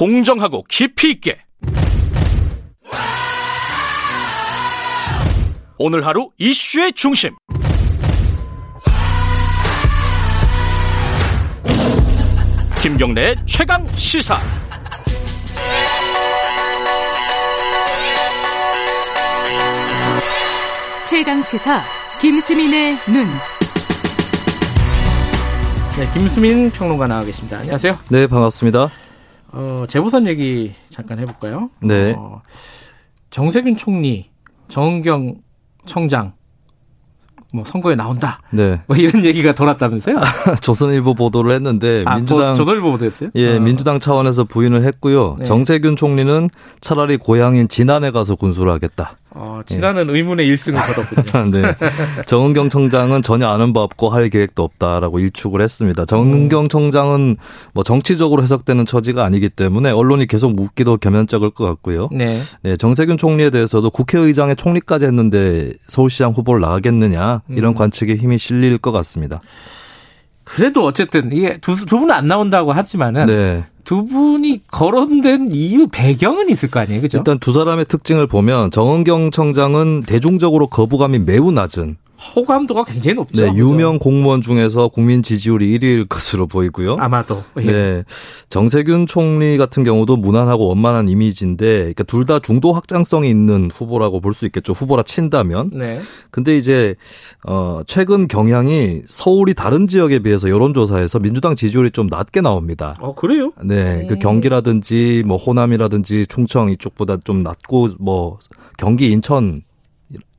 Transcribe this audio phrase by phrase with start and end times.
[0.00, 1.36] 공정하고 깊이 있게
[5.76, 7.36] 오늘 하루 이슈의 중심
[12.80, 14.38] 김경래의 최강 시사
[21.06, 21.84] 최강 시사
[22.18, 23.28] 김수민의 눈.
[25.98, 27.58] 네, 김수민 평론가 나와 계십니다.
[27.58, 27.98] 안녕하세요.
[28.08, 28.90] 네, 반갑습니다.
[29.52, 31.70] 어, 재보선 얘기 잠깐 해볼까요?
[31.80, 32.14] 네.
[32.16, 32.42] 어,
[33.30, 34.30] 정세균 총리,
[34.68, 35.36] 정은경
[35.86, 36.32] 청장,
[37.52, 38.38] 뭐 선거에 나온다.
[38.50, 38.80] 네.
[38.86, 40.20] 뭐 이런 얘기가 돌았다면서요?
[40.62, 43.30] 조선일보 보도를 했는데 아, 민주당 조선일보 보도했어요?
[43.34, 43.60] 예, 어.
[43.60, 45.36] 민주당 차원에서 부인을 했고요.
[45.40, 45.44] 네.
[45.46, 49.16] 정세균 총리는 차라리 고향인 진안에 가서 군수를 하겠다.
[49.32, 51.50] 어, 지난은 의문의 1승을 거뒀군요.
[51.50, 51.74] 네.
[52.26, 56.04] 정은경 청장은 전혀 아는 바 없고 할 계획도 없다라고 일축을 했습니다.
[56.04, 57.36] 정은경 청장은
[57.72, 62.08] 뭐 정치적으로 해석되는 처지가 아니기 때문에 언론이 계속 묻기도 겸연쩍을 것 같고요.
[62.10, 62.38] 네.
[62.62, 67.74] 네, 정세균 총리에 대해서도 국회의장의 총리까지 했는데 서울시장 후보를 나가겠느냐 이런 음.
[67.74, 69.40] 관측에 힘이 실릴 것 같습니다.
[70.54, 73.64] 그래도 어쨌든 이게 두, 두 분은 안 나온다고 하지만은 네.
[73.84, 77.18] 두 분이 거론된 이유 배경은 있을 거 아니에요, 그죠?
[77.18, 81.96] 일단 두 사람의 특징을 보면 정은경 청장은 대중적으로 거부감이 매우 낮은
[82.36, 83.42] 호감도가 굉장히 높죠.
[83.44, 83.58] 네, 그죠?
[83.58, 86.96] 유명 공무원 중에서 국민 지지율이 1위일 것으로 보이고요.
[87.00, 87.42] 아마도.
[87.58, 87.72] 예.
[87.72, 88.04] 네.
[88.50, 94.34] 정세균 총리 같은 경우도 무난하고 원만한 이미지인데, 그러니까 둘 다 중도 확장성이 있는 후보라고 볼
[94.34, 94.72] 수 있겠죠.
[94.74, 95.70] 후보라 친다면.
[95.72, 96.00] 네.
[96.30, 96.94] 근데 이제
[97.46, 102.96] 어 최근 경향이 서울이 다른 지역에 비해서 여론조사에서 민주당 지지율이 좀 낮게 나옵니다.
[103.00, 103.52] 어, 그래요?
[103.64, 104.18] 네, 그 음.
[104.18, 108.38] 경기라든지 뭐 호남이라든지 충청 이쪽보다 좀 낮고 뭐
[108.78, 109.62] 경기 인천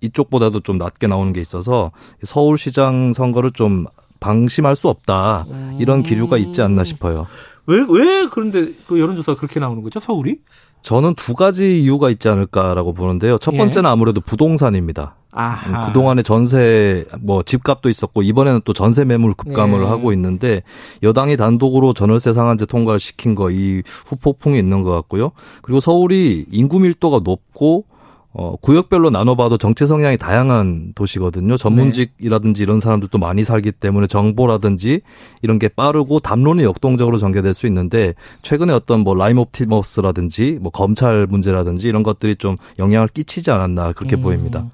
[0.01, 1.91] 이쪽보다도 좀 낮게 나오는 게 있어서
[2.23, 3.85] 서울시장 선거를 좀
[4.19, 5.45] 방심할 수 없다
[5.79, 7.27] 이런 기류가 있지 않나 싶어요.
[7.67, 10.39] 왜, 왜 그런데 그 여론조사가 그렇게 나오는 거죠, 서울이?
[10.81, 13.37] 저는 두 가지 이유가 있지 않을까라고 보는데요.
[13.37, 13.57] 첫 예.
[13.59, 15.15] 번째는 아무래도 부동산입니다.
[15.33, 19.85] 아 그동안에 전세 뭐 집값도 있었고 이번에는 또 전세 매물 급감을 네.
[19.85, 20.61] 하고 있는데
[21.03, 25.31] 여당이 단독으로 전월세 상한제 통과를 시킨 거 이 후폭풍이 있는 것 같고요.
[25.61, 27.85] 그리고 서울이 인구 밀도가 높고
[28.33, 31.57] 어 구역별로 나눠봐도 정치 성향이 다양한 도시거든요.
[31.57, 35.01] 전문직이라든지 이런 사람들도 많이 살기 때문에 정보라든지
[35.41, 41.27] 이런 게 빠르고 담론이 역동적으로 전개될 수 있는데 최근에 어떤 뭐 라임 옵티머스라든지 뭐 검찰
[41.27, 44.21] 문제라든지 이런 것들이 좀 영향을 끼치지 않았나 그렇게 음.
[44.21, 44.65] 보입니다.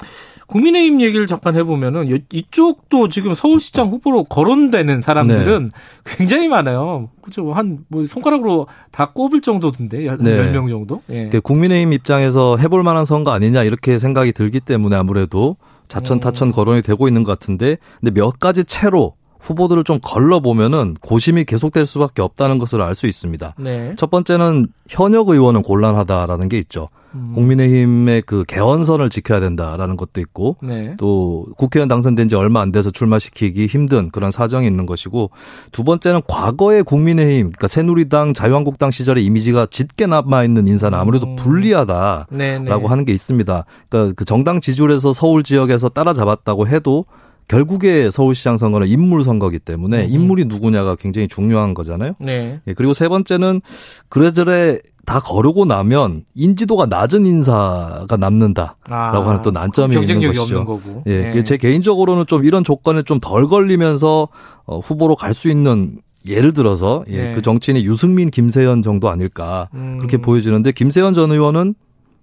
[0.47, 6.16] 국민의힘 얘기를 잠깐 해보면은 요- 이쪽도 지금 서울시장 후보로 거론되는 사람들은 네.
[6.18, 7.09] 굉장히 많아요.
[7.22, 7.52] 그죠?
[7.53, 10.31] 한 뭐 손가락으로 다 꼽을 정도던데 한 네.
[10.52, 11.02] 10명 정도.
[11.12, 11.28] 예.
[11.30, 15.57] 그 국민의힘 입장에서 해볼 만한 선거 아니냐 이렇게 생각이 들기 때문에 아무래도
[15.90, 20.96] 자천 타천 거론이 되고 있는 것 같은데 근데 몇 가지 채로 후보들을 좀 걸러 보면은
[21.02, 23.53] 고심이 계속될 수밖에 없다는 것을 알 수 있습니다.
[23.59, 23.94] 네.
[23.97, 26.88] 첫 번째는 현역 의원은 곤란하다라는 게 있죠.
[27.17, 27.31] 음.
[27.33, 30.95] 국민의힘의 그 개헌선을 지켜야 된다라는 것도 있고 네.
[30.97, 35.31] 또 국회의원 당선된 지 얼마 안 돼서 출마시키기 힘든 그런 사정이 있는 것이고
[35.72, 41.35] 두 번째는 과거의 국민의힘 그러니까 새누리당 자유한국당 시절의 이미지가 짙게 남아 있는 인사는 아무래도 음.
[41.35, 42.85] 불리하다라고 불리하다라고 네, 네.
[42.88, 43.66] 하는 게 있습니다.
[43.89, 47.06] 그러니까 그 정당 지지율에서 서울 지역에서 따라잡았다고 해도
[47.47, 50.09] 결국에 서울시장 선거는 인물 선거기 때문에 음.
[50.09, 52.13] 인물이 누구냐가 굉장히 중요한 거잖아요.
[52.19, 52.59] 네.
[52.67, 53.61] 예, 그리고 세 번째는
[54.09, 60.41] 그래저래 다 거르고 나면 인지도가 낮은 인사가 남는다라고 아, 하는 또 난점이 있는 것이죠.
[60.41, 61.03] 없는 거고.
[61.07, 61.44] 예, 네.
[61.44, 64.28] 제 개인적으로는 좀 이런 조건에 좀 덜 걸리면서
[64.66, 67.31] 어, 후보로 갈 수 있는 예를 들어서 예, 네.
[67.34, 69.95] 그 정치인이 유승민, 김세현 정도 아닐까 음.
[69.97, 71.74] 그렇게 보여지는데 김세현 전 의원은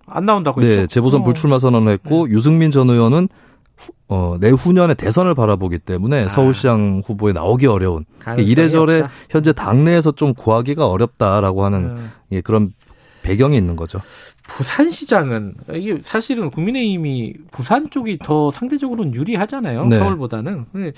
[0.07, 0.87] 안 나온다고 네 했죠.
[0.89, 1.25] 재보선 어.
[1.25, 3.29] 불출마 선언을 했고 유승민 전 의원은 후-
[4.09, 6.29] 어, 내후년에 대선을 바라보기 때문에 아.
[6.29, 9.13] 서울시장 후보에 나오기 어려운 가능성이 이래저래 없다.
[9.31, 12.11] 현재 당내에서 좀 구하기가 어렵다라고 하는 음.
[12.33, 12.73] 예, 그런
[13.23, 14.01] 배경이 있는 거죠.
[14.47, 19.87] 부산시장은 이게 사실은 국민의힘이 부산 쪽이 더 상대적으로는 유리하잖아요.
[19.87, 19.97] 네.
[19.97, 20.67] 서울보다는.
[20.71, 20.93] 근데,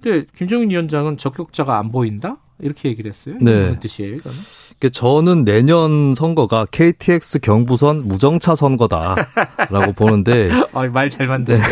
[0.00, 3.36] 근데 김정인 위원장은 적격자가 안 보인다 이렇게 얘기를 했어요.
[3.40, 3.64] 네.
[3.64, 4.14] 무슨 뜻이에요?
[4.14, 4.38] 이거는?
[4.82, 11.62] 그 저는 내년 선거가 KTX 경부선 무정차 선거다라고 보는데 아, 말잘 만드네.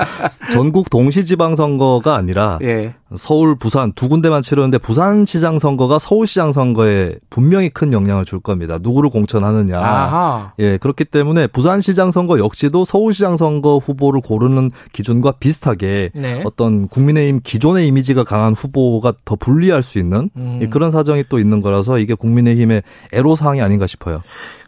[0.50, 2.94] 전국 동시지방 선거가 아니라 예.
[3.18, 8.78] 서울, 부산 두 군데만 치르는데 부산시장 선거가 서울시장 선거에 분명히 큰 영향을 줄 겁니다.
[8.80, 9.78] 누구를 공천하느냐.
[9.78, 10.52] 아하.
[10.58, 16.40] 예, 그렇기 때문에 부산시장 선거 역시도 서울시장 선거 후보를 고르는 기준과 비슷하게 네.
[16.46, 20.58] 어떤 국민의힘 기존의 이미지가 강한 후보가 더 불리할 수 있는 음.
[20.62, 24.22] 예, 그런 사정이 또 있는 거라서 이게 국민의힘 국민의힘의 애로사항이 아닌가 싶어요.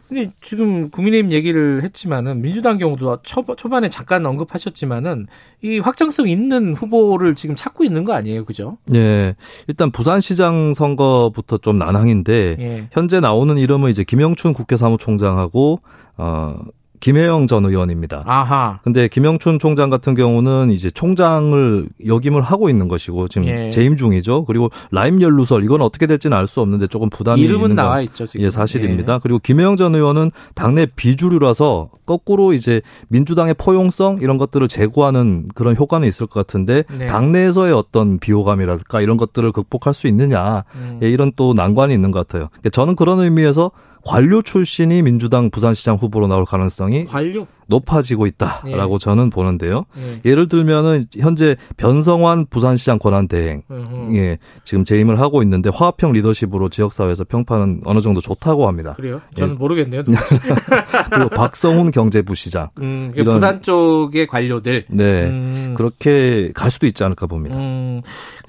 [0.07, 5.27] 근데 지금 국민의힘 얘기를 했지만은 민주당 경우도 초, 초반에 잠깐 언급하셨지만은
[5.61, 8.77] 이 확정성 있는 후보를 지금 찾고 있는 거 아니에요, 그죠?
[8.93, 9.35] 예.
[9.67, 12.87] 일단 부산시장 선거부터 좀 난항인데 예.
[12.91, 15.79] 현재 나오는 이름은 이제 김영춘 국회 사무총장하고
[16.17, 16.55] 어
[16.99, 18.23] 김혜영 전 의원입니다.
[18.25, 18.79] 아하.
[18.83, 23.69] 근데 김영춘 총장 같은 경우는 이제 총장을 역임을 하고 있는 것이고 지금 예.
[23.69, 24.45] 재임 중이죠.
[24.45, 28.25] 그리고 라임 연루설 이건 어떻게 될지는 알 수 없는데 조금 부담이 이름은 나와 건 있죠,
[28.25, 28.45] 지금.
[28.45, 29.19] 예, 사실입니다.
[29.19, 36.07] 그리고 김혜영 전 의원은 당내 비주류라서 거꾸로 이제 민주당의 포용성 이런 것들을 제고하는 그런 효과는
[36.07, 37.07] 있을 것 같은데 네.
[37.07, 40.99] 당내에서의 어떤 비호감이랄까 이런 것들을 극복할 수 있느냐 음.
[41.03, 42.47] 예, 이런 또 난관이 있는 것 같아요.
[42.51, 43.71] 그러니까 저는 그런 의미에서
[44.03, 47.45] 관료 출신이 민주당 부산시장 후보로 나올 가능성이 관료.
[47.69, 48.97] 높아지고 있다라고 예.
[48.97, 49.85] 저는 보는데요.
[49.97, 50.21] 예.
[50.29, 54.15] 예를 들면은 현재 변성환 부산시장 권한대행 음흠.
[54.15, 58.93] 예, 지금 재임을 하고 있는데 화합형 리더십으로 지역사회에서 평판은 어느 정도 좋다고 합니다.
[58.95, 59.19] 그래요?
[59.35, 59.57] 저는 예.
[59.57, 60.03] 모르겠네요.
[61.11, 62.69] 그리고 박성훈 경제부시장.
[62.79, 64.83] 음, 이런- 부산 쪽의 관료들.
[64.89, 65.23] 네.
[65.25, 65.73] 음.
[65.75, 67.57] 그렇게 갈 수도 있지 않을까 봅니다.
[67.57, 68.01] 음,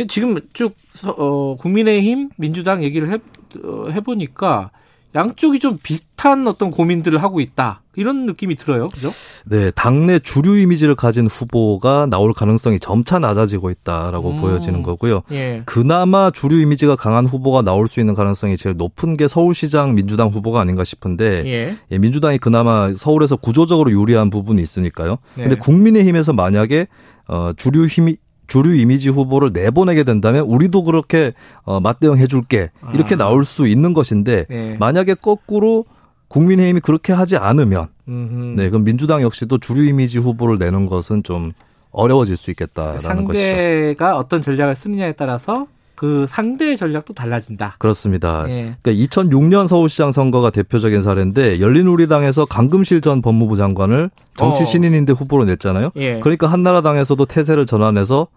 [0.08, 3.18] 지금 쭉 서- 어, 국민의힘, 민주당 얘기를 해,
[3.64, 4.70] 어, 해보니까
[5.14, 7.82] 양쪽이 좀 비슷한 어떤 고민들을 하고 있다.
[7.96, 8.88] 이런 느낌이 들어요.
[8.88, 9.10] 그죠?
[9.46, 14.40] 네, 당내 주류 이미지를 가진 후보가 나올 가능성이 점차 낮아지고 있다라고 음.
[14.40, 15.22] 보여지는 거고요.
[15.32, 15.62] 예.
[15.64, 20.60] 그나마 주류 이미지가 강한 후보가 나올 수 있는 가능성이 제일 높은 게 서울시장 민주당 후보가
[20.60, 21.76] 아닌가 싶은데 예.
[21.90, 25.16] 예, 민주당이 그나마 서울에서 구조적으로 유리한 부분이 있으니까요.
[25.34, 25.44] 네.
[25.44, 26.87] 근데 국민의힘에서 만약에
[27.26, 28.16] 어 주류 힘이
[28.48, 33.18] 주류 이미지 후보를 내보내게 된다면 우리도 그렇게 어 맞대응 해 줄게 이렇게 아.
[33.18, 34.76] 나올 수 있는 것인데 예.
[34.80, 35.84] 만약에 거꾸로
[36.28, 38.54] 국민의힘이 그렇게 하지 않으면 음흠.
[38.56, 41.52] 네 그럼 민주당 역시도 주류 이미지 후보를 내는 것은 좀
[41.90, 43.46] 어려워질 수 있겠다라는 것이죠.
[43.46, 45.66] 상대가 어떤 전략을 쓰느냐에 따라서
[45.98, 47.74] 그 상대의 전략도 달라진다.
[47.78, 48.44] 그렇습니다.
[48.46, 48.76] 예.
[48.80, 54.64] 그러니까 2006년 서울시장 선거가 대표적인 사례인데 열린우리당에서 강금실 전 법무부 장관을 정치 어.
[54.64, 55.90] 신인인데 후보로 냈잖아요.
[55.96, 56.20] 예.
[56.20, 58.28] 그러니까 한나라당에서도 태세를 전환해서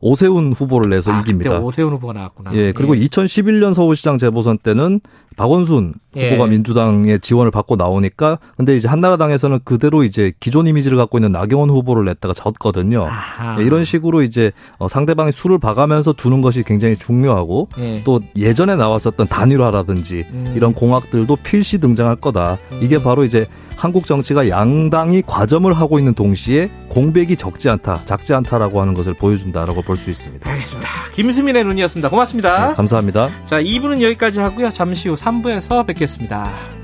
[0.00, 1.60] 오세훈 후보를 내서 아, 이깁니다.
[1.60, 2.54] 오세훈 후보가 나왔구나.
[2.54, 5.00] 예, 그리고 2011년 서울시장 재보선 때는
[5.36, 6.28] 박원순 예.
[6.30, 11.70] 후보가 민주당의 지원을 받고 나오니까 근데 이제 한나라당에서는 그대로 이제 기존 이미지를 갖고 있는 나경원
[11.70, 13.06] 후보를 냈다가 졌거든요.
[13.06, 13.56] 아하.
[13.60, 18.02] 예, 이런 식으로 이제 어, 상대방이 수를 봐가면서 두는 것이 굉장히 중요하고 예.
[18.04, 20.52] 또 예전에 나왔었던 단일화라든지 음.
[20.54, 22.58] 이런 공학들도 필시 등장할 거다.
[22.80, 23.46] 이게 바로 이제
[23.76, 29.82] 한국 정치가 양당이 과점을 하고 있는 동시에 공백이 적지 않다, 작지 않다라고 하는 것을 보여준다라고
[29.82, 30.48] 볼 수 있습니다.
[30.48, 30.88] 알겠습니다.
[31.14, 32.08] 김수민의 눈이었습니다.
[32.08, 32.68] 고맙습니다.
[32.68, 33.30] 네, 감사합니다.
[33.44, 34.70] 자, 2부는 여기까지 하고요.
[34.70, 36.81] 잠시 후 3부에서 뵙겠습니다.